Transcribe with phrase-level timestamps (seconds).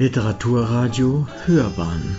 [0.00, 2.16] Literaturradio Hörbahn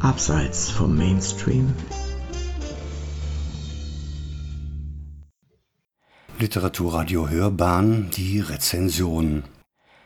[0.00, 1.74] Abseits vom Mainstream
[6.38, 9.44] Literaturradio Hörbahn, die Rezension.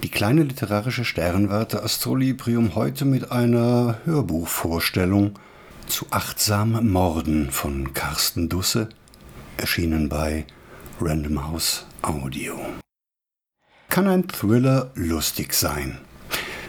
[0.03, 5.39] Die kleine literarische Sternwarte Astrolibrium heute mit einer Hörbuchvorstellung
[5.87, 8.89] zu Achtsam Morden von Carsten Dusse,
[9.59, 10.45] erschienen bei
[11.01, 12.59] Random House Audio.
[13.89, 15.99] Kann ein Thriller lustig sein?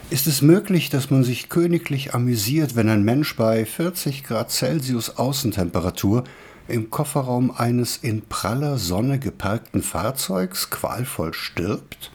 [0.10, 5.18] Ist es möglich, dass man sich königlich amüsiert, wenn ein Mensch bei 40 Grad Celsius
[5.18, 6.24] Außentemperatur
[6.70, 12.12] im Kofferraum eines in praller Sonne geparkten Fahrzeugs qualvoll stirbt?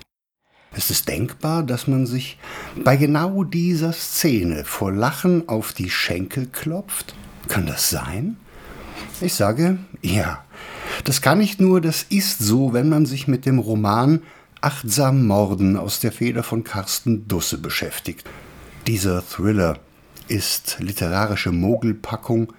[0.74, 2.38] Ist es denkbar, dass man sich
[2.82, 7.14] bei genau dieser Szene vor Lachen auf die Schenkel klopft?
[7.48, 8.38] Kann das sein?
[9.20, 10.44] Ich sage ja.
[11.04, 14.22] Das kann nicht nur, das ist so, wenn man sich mit dem Roman
[14.64, 18.30] Achtsam Morden aus der Feder von Carsten Dusse beschäftigt.
[18.86, 19.80] Dieser Thriller
[20.28, 22.52] ist literarische Mogelpackung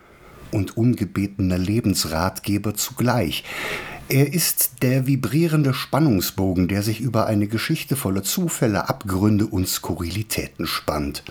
[0.52, 3.46] und ungebetener Lebensratgeber zugleich.
[4.10, 10.68] Er ist der vibrierende Spannungsbogen, der sich über eine Geschichte voller Zufälle, Abgründe und Skurrilitäten
[10.68, 11.24] spannt.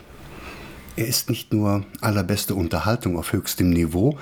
[0.97, 4.19] Er ist nicht nur allerbeste Unterhaltung auf höchstem Niveau,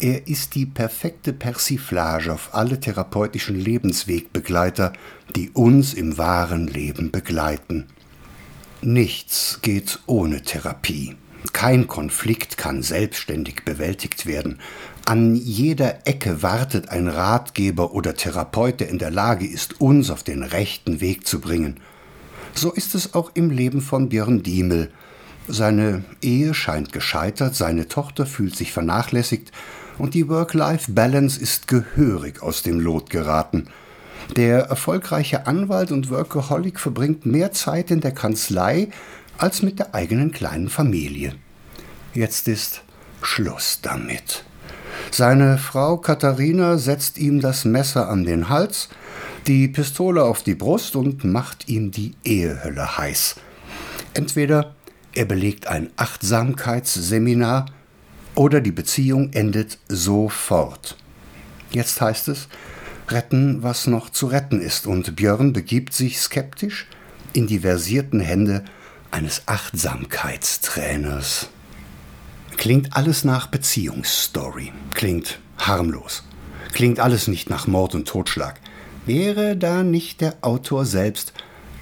[0.00, 4.92] er ist die perfekte Persiflage auf alle therapeutischen Lebenswegbegleiter,
[5.34, 7.86] die uns im wahren Leben begleiten.
[8.82, 11.16] Nichts geht ohne Therapie.
[11.52, 14.58] Kein Konflikt kann selbstständig bewältigt werden.
[15.06, 20.22] An jeder Ecke wartet ein Ratgeber oder Therapeut, der in der Lage ist, uns auf
[20.22, 21.80] den rechten Weg zu bringen.
[22.52, 24.90] So ist es auch im Leben von Björn Diemel.
[25.48, 29.52] Seine Ehe scheint gescheitert, seine Tochter fühlt sich vernachlässigt
[29.98, 33.68] und die Work-Life-Balance ist gehörig aus dem Lot geraten.
[34.34, 38.88] Der erfolgreiche Anwalt und Workaholic verbringt mehr Zeit in der Kanzlei
[39.38, 41.34] als mit der eigenen kleinen Familie.
[42.12, 42.82] Jetzt ist
[43.22, 44.44] Schluss damit.
[45.10, 48.88] Seine Frau Katharina setzt ihm das Messer an den Hals,
[49.46, 53.36] die Pistole auf die Brust und macht ihm die Ehehölle heiß.
[54.14, 54.74] Entweder
[55.14, 57.66] er belegt ein Achtsamkeitsseminar
[58.36, 60.96] oder die Beziehung endet sofort.
[61.72, 62.46] Jetzt heißt es,
[63.08, 66.86] retten, was noch zu retten ist, und Björn begibt sich skeptisch
[67.32, 68.64] in die versierten Hände
[69.10, 71.48] eines Achtsamkeitstrainers.
[72.56, 76.22] Klingt alles nach Beziehungsstory, klingt harmlos,
[76.72, 78.60] klingt alles nicht nach Mord und Totschlag.
[79.04, 81.32] Wäre da nicht der Autor selbst,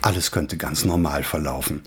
[0.02, 1.82] alles könnte ganz normal verlaufen.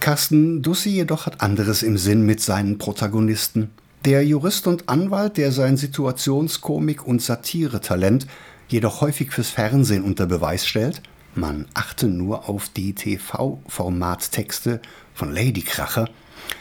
[0.00, 3.70] Carsten Dussi jedoch hat anderes im Sinn mit seinen Protagonisten.
[4.06, 8.26] Der Jurist und Anwalt, der sein Situationskomik- und Satiretalent
[8.68, 11.02] jedoch häufig fürs Fernsehen unter Beweis stellt,
[11.34, 14.80] man achte nur auf die TV-Formattexte
[15.12, 16.08] von Ladykracher,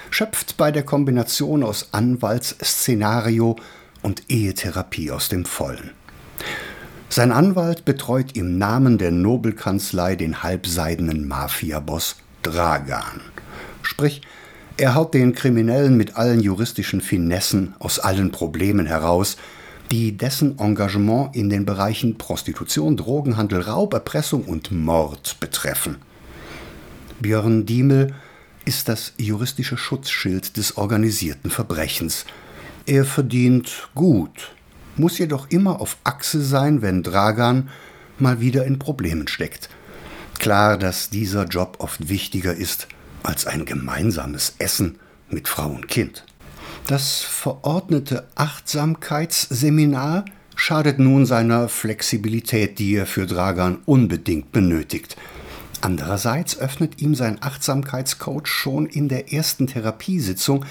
[0.10, 3.56] schöpft bei der Kombination aus Anwaltsszenario
[4.02, 5.92] und Ehetherapie aus dem Vollen.
[7.08, 13.22] Sein Anwalt betreut im Namen der Nobelkanzlei den halbseidenen Mafiaboss Dragan.
[13.82, 14.22] Sprich,
[14.78, 19.38] er haut den Kriminellen mit allen juristischen Finessen aus allen Problemen heraus,
[19.92, 25.98] die dessen Engagement in den Bereichen Prostitution, Drogenhandel, Raub, Erpressung und Mord betreffen.
[27.20, 28.14] Björn Diemel
[28.66, 32.26] ist das juristische Schutzschild des organisierten Verbrechens.
[32.86, 34.52] Er verdient gut,
[34.96, 37.70] muss jedoch immer auf Achse sein, wenn Dragan
[38.20, 39.70] mal wieder in Problemen steckt.
[40.40, 42.88] Klar, dass dieser Job oft wichtiger ist
[43.24, 44.98] als ein gemeinsames Essen
[45.30, 46.24] mit Frau und Kind.
[46.88, 50.24] Das verordnete Achtsamkeitsseminar
[50.56, 55.18] schadet nun seiner Flexibilität, die er für Dragan unbedingt benötigt.
[55.82, 60.66] Andererseits öffnet ihm sein Achtsamkeitscoach schon in der ersten Therapiesitzung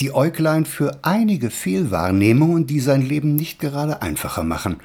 [0.00, 4.80] die Äuglein für einige Fehlwahrnehmungen, die sein Leben nicht gerade einfacher machen.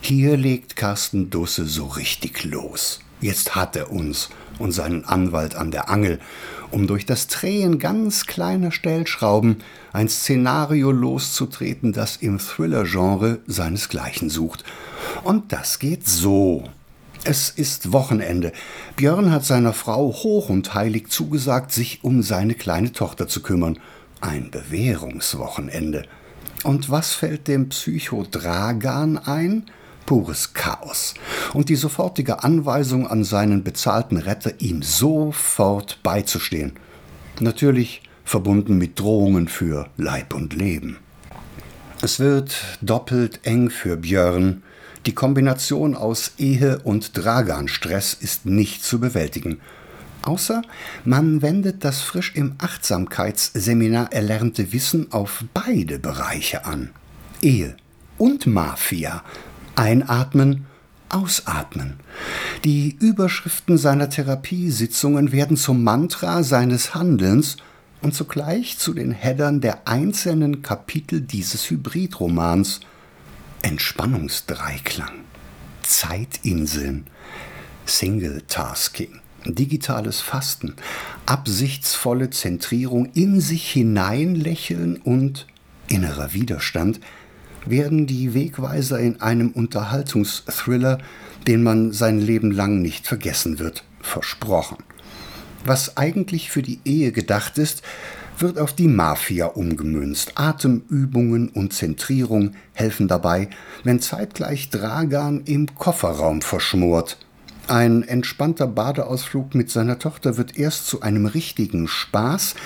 [0.00, 3.00] Hier legt Carsten Dusse so richtig los.
[3.24, 4.28] Jetzt hat er uns
[4.58, 6.20] und seinen Anwalt an der Angel,
[6.70, 9.62] um durch das Drehen ganz kleiner Stellschrauben
[9.94, 14.62] ein Szenario loszutreten, das im Thriller-Genre seinesgleichen sucht.
[15.22, 16.64] Und das geht so.
[17.24, 18.52] Es ist Wochenende.
[18.96, 23.78] Björn hat seiner Frau hoch und heilig zugesagt, sich um seine kleine Tochter zu kümmern.
[24.20, 26.04] Ein Bewährungswochenende.
[26.62, 29.64] Und was fällt dem Psychodragan ein?
[30.06, 31.14] Pures Chaos
[31.52, 36.72] und die sofortige Anweisung an seinen bezahlten Retter, ihm sofort beizustehen.
[37.40, 40.98] Natürlich verbunden mit Drohungen für Leib und Leben.
[42.02, 44.62] Es wird doppelt eng für Björn.
[45.06, 49.60] Die Kombination aus Ehe und Dragan-Stress ist nicht zu bewältigen.
[50.22, 50.62] Außer
[51.04, 56.90] man wendet das frisch im Achtsamkeitsseminar erlernte Wissen auf beide Bereiche an.
[57.42, 57.76] Ehe
[58.16, 59.22] und Mafia.
[59.76, 60.66] Einatmen,
[61.08, 61.94] ausatmen.
[62.64, 67.56] Die Überschriften seiner Therapiesitzungen werden zum Mantra seines Handelns
[68.02, 72.80] und zugleich zu den Headern der einzelnen Kapitel dieses Hybridromans.
[73.62, 75.20] Entspannungsdreiklang,
[75.82, 77.06] Zeitinseln,
[77.86, 80.74] Single-Tasking, digitales Fasten,
[81.24, 85.46] absichtsvolle Zentrierung, in sich hineinlächeln und
[85.88, 87.00] innerer Widerstand
[87.66, 90.98] werden die Wegweiser in einem Unterhaltungsthriller,
[91.46, 94.78] den man sein Leben lang nicht vergessen wird, versprochen.
[95.64, 97.82] Was eigentlich für die Ehe gedacht ist,
[98.38, 100.32] wird auf die Mafia umgemünzt.
[100.34, 103.48] Atemübungen und Zentrierung helfen dabei,
[103.84, 107.16] wenn zeitgleich Dragan im Kofferraum verschmort.
[107.66, 112.56] Ein entspannter Badeausflug mit seiner Tochter wird erst zu einem richtigen Spaß,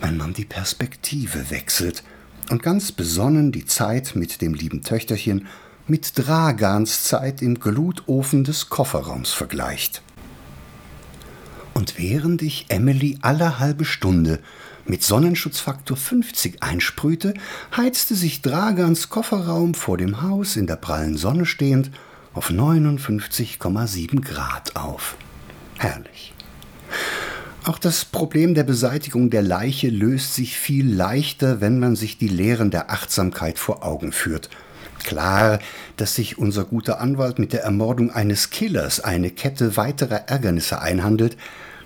[0.00, 2.04] wenn man die Perspektive wechselt
[2.50, 5.46] und ganz besonnen die Zeit mit dem lieben Töchterchen
[5.86, 10.02] mit Dragans Zeit im Glutofen des Kofferraums vergleicht.
[11.74, 14.40] Und während ich Emily alle halbe Stunde
[14.84, 17.34] mit Sonnenschutzfaktor 50 einsprühte,
[17.76, 21.90] heizte sich Dragans Kofferraum vor dem Haus in der prallen Sonne stehend
[22.34, 25.16] auf 59,7 Grad auf.
[25.78, 26.34] Herrlich.
[27.68, 32.26] Auch das Problem der Beseitigung der Leiche löst sich viel leichter, wenn man sich die
[32.28, 34.48] Lehren der Achtsamkeit vor Augen führt.
[35.04, 35.58] Klar,
[35.98, 41.36] dass sich unser guter Anwalt mit der Ermordung eines Killers eine Kette weiterer Ärgernisse einhandelt,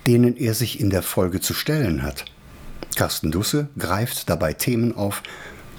[0.07, 2.27] denen er sich in der Folge zu stellen hat.
[2.95, 5.25] Carsten Dusse greift dabei Themen auf,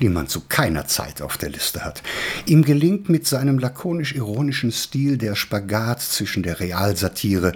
[0.01, 2.03] die man zu keiner Zeit auf der Liste hat.
[2.45, 7.53] Ihm gelingt mit seinem lakonisch-ironischen Stil der Spagat zwischen der Realsatire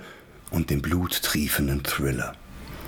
[0.52, 2.34] und dem bluttriefenden Thriller.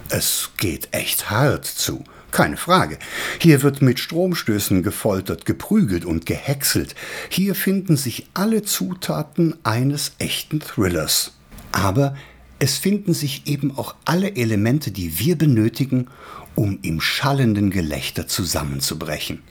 [0.10, 2.98] Es geht echt hart zu, keine Frage.
[3.40, 6.96] Hier wird mit Stromstößen gefoltert, geprügelt und gehäckselt.
[7.30, 11.34] Hier finden sich alle Zutaten eines echten Thrillers.
[11.72, 12.16] Aber
[12.60, 16.08] es finden sich eben auch alle Elemente, die wir benötigen,
[16.56, 19.42] um im schallenden Gelächter zusammenzubrechen.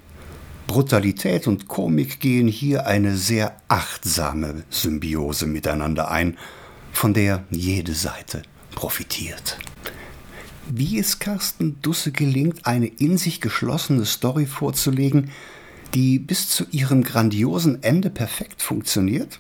[0.66, 6.36] Brutalität und Komik gehen hier eine sehr achtsame Symbiose miteinander ein,
[6.98, 8.42] von der jede Seite
[8.74, 9.56] profitiert.
[10.68, 15.30] Wie es Carsten Dusse gelingt, eine in sich geschlossene Story vorzulegen,
[15.94, 19.38] die bis zu ihrem grandiosen Ende perfekt funktioniert?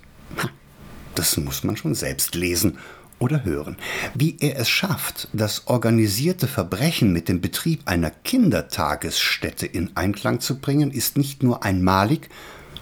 [1.16, 2.78] Das muss man schon selbst lesen
[3.18, 3.76] oder hören.
[4.14, 10.60] Wie er es schafft, das organisierte Verbrechen mit dem Betrieb einer Kindertagesstätte in Einklang zu
[10.60, 12.28] bringen, ist nicht nur einmalig,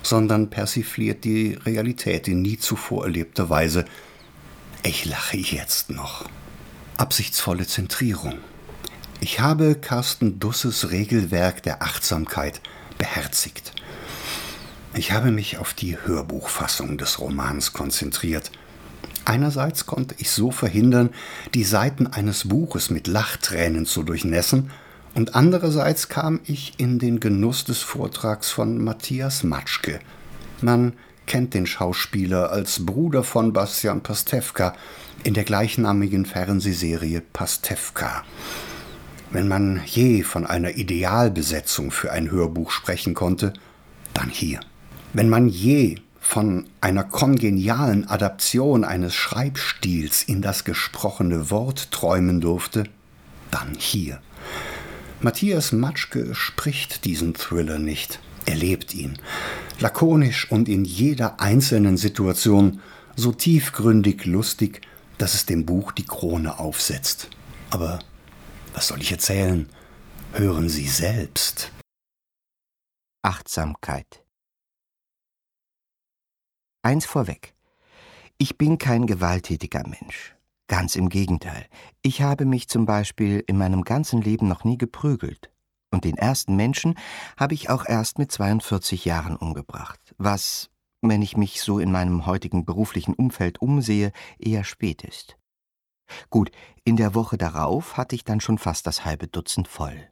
[0.02, 3.86] sondern persifliert die Realität in nie zuvor erlebter Weise.
[4.86, 6.26] Ich lache jetzt noch.
[6.96, 8.38] Absichtsvolle Zentrierung.
[9.18, 12.60] Ich habe Carsten Dusses Regelwerk der Achtsamkeit
[12.96, 13.72] beherzigt.
[14.94, 18.52] Ich habe mich auf die Hörbuchfassung des Romans konzentriert–
[19.24, 21.10] Einerseits konnte ich so verhindern,
[21.52, 24.70] die Seiten eines Buches mit Lachtränen zu durchnässen,
[25.14, 29.98] und andererseits kam ich in den Genuss des Vortrags von Matthias Matschke.
[30.60, 30.92] Man
[31.26, 34.74] kennt den Schauspieler als Bruder von Bastian Pastewka
[35.24, 38.24] in der gleichnamigen Fernsehserie Pastewka.
[39.30, 43.52] Wenn man je von einer Idealbesetzung für ein Hörbuch sprechen konnte,
[44.14, 44.60] dann hier.
[45.12, 52.84] Wenn man je von einer kongenialen Adaption eines Schreibstils in das gesprochene Wort träumen durfte,
[53.50, 54.20] dann hier.
[55.20, 59.18] Matthias Matschke spricht diesen Thriller nicht, er lebt ihn,
[59.80, 62.80] lakonisch und in jeder einzelnen Situation
[63.16, 64.82] so tiefgründig lustig,
[65.18, 67.30] dass es dem Buch die Krone aufsetzt.
[67.70, 67.98] Aber
[68.74, 69.68] was soll ich erzählen?
[70.32, 71.72] Hören Sie selbst.
[73.22, 74.22] Achtsamkeit
[76.86, 77.56] Eins vorweg.
[78.38, 80.36] Ich bin kein gewalttätiger Mensch.
[80.68, 81.66] Ganz im Gegenteil.
[82.00, 85.50] Ich habe mich zum Beispiel in meinem ganzen Leben noch nie geprügelt.
[85.96, 86.94] Und den ersten Menschen
[87.38, 90.68] habe ich auch erst mit 42 Jahren umgebracht, was,
[91.00, 95.38] wenn ich mich so in meinem heutigen beruflichen Umfeld umsehe, eher spät ist.
[96.28, 96.50] Gut,
[96.84, 100.10] in der Woche darauf hatte ich dann schon fast das halbe Dutzend voll.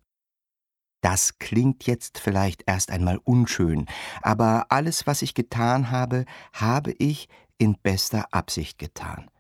[1.03, 3.85] Das klingt jetzt vielleicht erst einmal unschön,
[4.23, 6.25] aber alles, was ich getan habe,
[6.55, 9.31] habe ich in bester Absicht getan.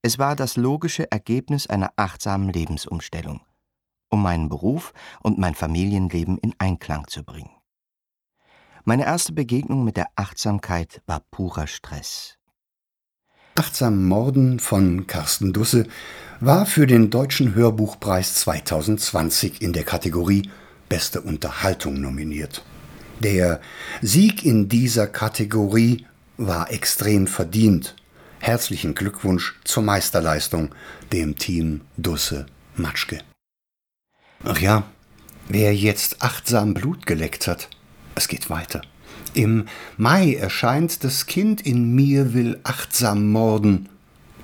[0.00, 3.42] Es war das logische Ergebnis einer achtsamen Lebensumstellung,
[4.08, 7.50] um meinen Beruf und mein Familienleben in Einklang zu bringen.
[8.84, 12.38] Meine erste Begegnung mit der Achtsamkeit war purer Stress.
[13.54, 15.86] Achtsam Morden von Carsten Dusse
[16.40, 20.48] war für den Deutschen Hörbuchpreis 2020 in der Kategorie
[20.88, 22.64] Beste Unterhaltung nominiert.
[23.18, 23.60] Der
[24.00, 27.96] Sieg in dieser Kategorie war extrem verdient.
[28.38, 30.74] Herzlichen Glückwunsch zur Meisterleistung
[31.12, 32.46] dem Team Dusse
[32.76, 33.18] Matschke.
[34.44, 34.84] Ach ja,
[35.48, 37.68] wer jetzt achtsam Blut geleckt hat,
[38.14, 38.82] es geht weiter.
[39.34, 39.66] Im
[39.96, 43.88] Mai erscheint Das Kind in mir will achtsam morden.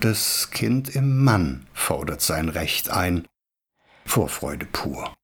[0.01, 3.27] Das Kind im Mann fordert sein Recht ein.
[4.05, 5.15] Vorfreude pur.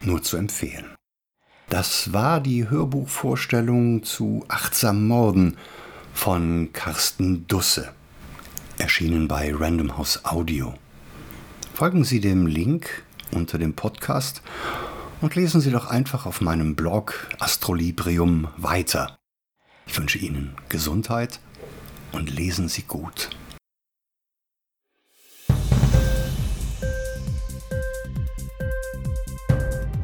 [0.00, 0.94] Nur zu empfehlen.
[1.68, 5.56] Das war die Hörbuchvorstellung zu Achtsam Morden
[6.14, 7.92] von Carsten Dusse,
[8.78, 10.74] erschienen bei Random House Audio.
[11.74, 14.42] Folgen Sie dem Link unter dem Podcast
[15.20, 19.18] und lesen Sie doch einfach auf meinem Blog Astrolibrium weiter.
[19.86, 21.40] Ich wünsche Ihnen Gesundheit
[22.12, 23.30] und lesen Sie gut.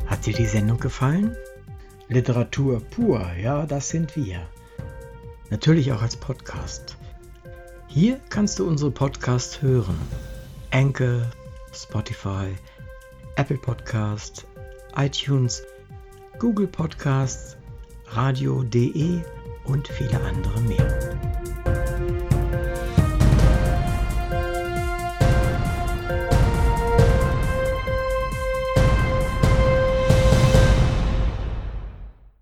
[0.07, 1.37] Hat dir die Sendung gefallen?
[2.09, 4.47] Literatur pur, ja, das sind wir.
[5.50, 6.97] Natürlich auch als Podcast.
[7.88, 9.97] Hier kannst du unsere Podcasts hören.
[10.71, 11.31] Anchor,
[11.73, 12.54] Spotify,
[13.37, 14.47] Apple Podcast,
[14.97, 15.62] iTunes,
[16.38, 17.57] Google Podcasts,
[18.07, 19.23] radio.de
[19.64, 21.13] und viele andere mehr.